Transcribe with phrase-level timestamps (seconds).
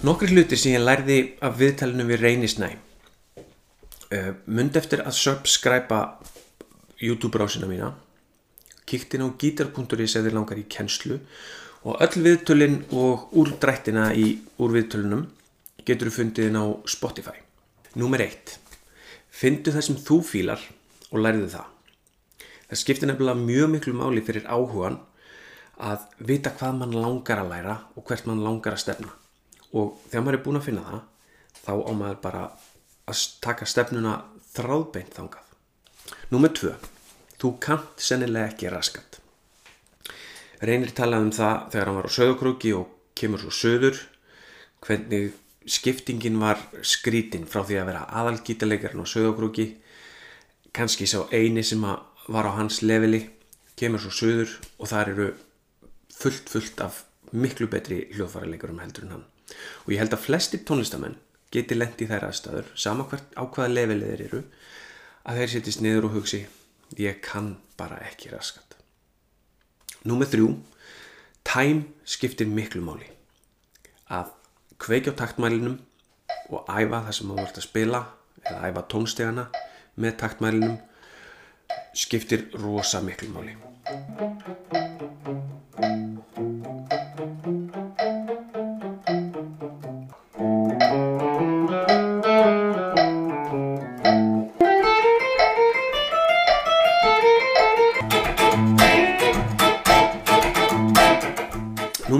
[0.00, 2.68] Nokkri hluti sem ég lærði af viðtalinu við Reynisnæ.
[4.08, 5.98] Uh, Mund eftir að subscribe
[7.04, 7.90] YouTube-rásina mína.
[8.88, 11.20] Kíkt inn á gítar.is eða langar í kennslu
[11.84, 15.28] og öll viðtölin og úrdrættina í úr viðtölunum
[15.84, 17.36] getur þú fundið inn á Spotify.
[18.00, 18.56] Númer eitt.
[19.28, 20.64] Findu það sem þú fílar
[21.10, 21.70] og læriðu það.
[22.70, 25.02] Það skiptir nefnilega mjög miklu máli fyrir áhugan
[25.76, 29.19] að vita hvað mann langar að læra og hvert mann langar að stefna.
[29.76, 31.02] Og þegar maður er búin að finna það,
[31.60, 32.44] þá á maður bara
[33.10, 34.14] að taka stefnuna
[34.54, 35.50] þráðbeint þangað.
[36.30, 36.74] Númer tvö.
[37.40, 39.20] Þú kannt sennilega ekki raskat.
[40.60, 44.00] Reynir talaði um það þegar hann var á söðokrúki og kemur svo söður,
[44.84, 45.30] hvernig
[45.70, 49.66] skiptingin var skrítin frá því að vera aðalgítalegarinn á söðokrúki,
[50.76, 53.22] kannski sá eini sem var á hans leveli,
[53.76, 55.28] kemur svo söður og það eru
[56.20, 59.26] fullt fullt af miklu betri hljóðfæralegurum heldur en hann.
[59.86, 61.18] Og ég held að flesti tónlistamenn
[61.50, 64.42] geti lendi þær aðstæður, sama hvert á hvaða levelið þeir eru,
[65.26, 66.44] að þeir sittist niður og hugsi,
[66.98, 68.76] ég kann bara ekki raskat.
[70.06, 70.52] Númer þrjú,
[71.44, 73.10] tæm skiptir miklu máli.
[74.10, 74.30] Að
[74.80, 75.76] kveikja á taktmælinum
[76.50, 78.04] og æfa það sem þú vart að spila
[78.46, 79.44] eða æfa tónstegana
[80.00, 80.78] með taktmælinum
[81.94, 83.58] skiptir rosa miklu máli.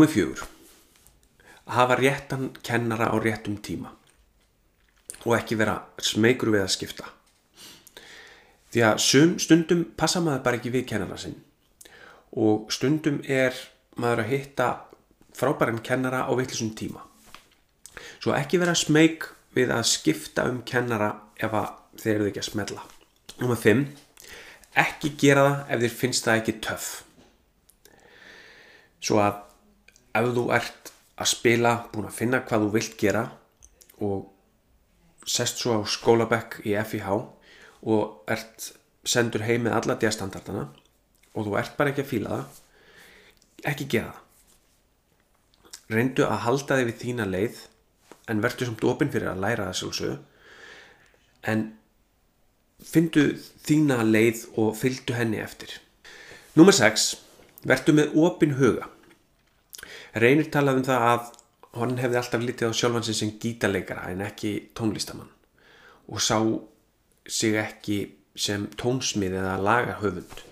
[0.00, 0.46] Númer fjögur.
[1.68, 3.90] Að hafa réttan kennara á réttum tíma
[5.28, 7.08] og ekki vera smeykur við að skipta.
[8.72, 11.34] Því að sum stundum passa maður bara ekki við kennara sinn
[12.32, 13.52] og stundum er
[14.00, 14.70] maður að hitta
[15.36, 17.04] frábæran kennara á vittlisum tíma.
[18.24, 21.58] Svo ekki vera smeyk við að skipta um kennara ef
[22.00, 22.88] þeir eru ekki að smella.
[23.44, 23.84] Númer 5.
[24.80, 26.90] Ekki gera það ef þér finnst það ekki töff.
[29.04, 29.46] Svo að
[30.16, 33.24] ef þú ert að spila, búin að finna hvað þú vilt gera
[34.00, 34.30] og
[35.28, 37.10] sest svo á skólabekk í FIH
[37.90, 38.70] og ert
[39.04, 40.66] sendur heim með alla diastandardana
[41.34, 42.60] og þú ert bara ekki að fíla það,
[43.72, 44.26] ekki gera það.
[45.90, 47.60] Reyndu að halda þig við þína leið
[48.30, 51.64] en verður samt opinn fyrir að læra það sjálfsög en
[52.86, 53.24] fyndu
[53.66, 55.76] þína leið og fylgdu henni eftir.
[56.56, 57.10] Númer 6.
[57.68, 58.88] Vertu með opinn huga.
[60.14, 61.28] Reynir talaði um það að
[61.80, 65.30] hann hefði alltaf litið á sjálfansin sem gítarleikara en ekki tónlistamann
[66.10, 66.38] og sá
[67.30, 67.98] sig ekki
[68.34, 70.42] sem tónsmið eða lagarhöfund.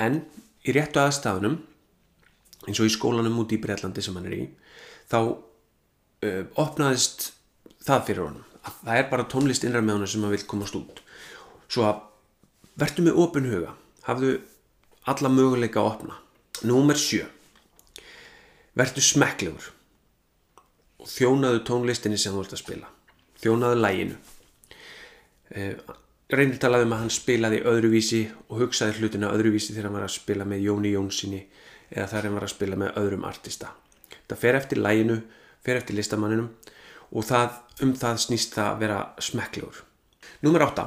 [0.00, 0.22] En
[0.64, 1.58] í réttu aðstafunum,
[2.68, 4.46] eins og í skólanum út í Breitlandi sem hann er í,
[5.10, 7.32] þá uh, opnaðist
[7.84, 8.48] það fyrir honum.
[8.62, 11.02] Að það er bara tónlist innræð með honum sem hann vil komast út.
[11.66, 12.02] Svo að
[12.80, 14.36] vertu með opin huga, hafðu
[15.10, 16.18] alla möguleika að opna.
[16.68, 17.26] Númer sjö.
[18.78, 19.66] Vertu smekklegur
[21.02, 22.88] og þjónaðu tónlistinni sem þú ert að spila.
[23.42, 24.16] Þjónaðu læginu.
[25.52, 25.74] Eh,
[26.32, 30.14] Reynir talaði um að hann spilaði öðruvísi og hugsaði hlutina öðruvísi þegar hann var að
[30.14, 31.42] spila með Jóni Jónssoni
[31.90, 33.74] eða þegar hann var að spila með öðrum artista.
[34.30, 35.18] Það fer eftir læginu,
[35.60, 36.48] fer eftir listamanninum
[37.12, 39.82] og það, um það snýst það að vera smekklegur.
[40.46, 40.86] Númer 8.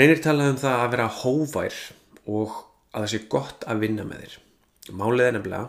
[0.00, 1.82] Reynir talaði um það að vera hóvær
[2.26, 2.56] og
[2.90, 4.40] að það sé gott að vinna með þér.
[4.98, 5.68] Málið er nefnilega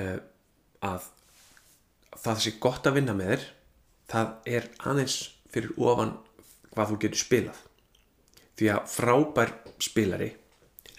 [0.00, 0.18] uh,
[0.84, 1.08] að
[2.24, 3.46] það sé gott að vinna með þér
[4.14, 5.18] það er aðeins
[5.54, 6.14] fyrir ofan
[6.74, 7.58] hvað þú getur spilað.
[8.54, 9.52] Því að frábær
[9.82, 10.30] spilari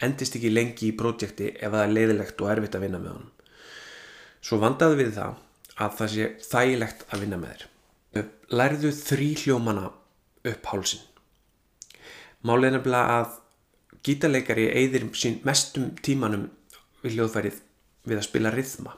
[0.04, 3.32] endist ekki lengi í projekti ef það er leiðilegt og erfitt að vinna með honum.
[4.44, 5.42] Svo vandaðu við það
[5.86, 7.68] að það sé þægilegt að vinna með þér.
[8.56, 9.90] Lærðu þrý hljómana
[10.46, 11.04] upp hálsin
[12.46, 13.38] málið er nefnilega að
[14.06, 16.50] gítarleikari eigðir sín mestum tímanum
[17.02, 17.62] við hljóðfærið
[18.06, 18.96] við að spila rithma.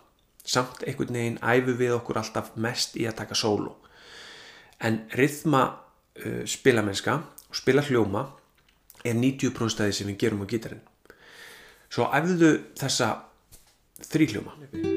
[0.47, 3.73] Samt einhvern veginn æfu við okkur alltaf mest í að taka sólu.
[4.79, 7.17] En rithma uh, spilamennska
[7.47, 8.27] og spila hljóma
[9.03, 10.85] er 90% af því sem við gerum á gítarinn.
[11.87, 13.13] Svo æfðu þessa
[14.11, 14.96] þrý hljóma